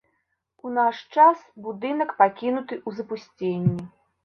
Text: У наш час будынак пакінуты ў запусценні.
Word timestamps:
У 0.67 0.71
наш 0.77 1.01
час 1.17 1.43
будынак 1.67 2.17
пакінуты 2.23 2.75
ў 2.87 3.03
запусценні. 3.03 3.89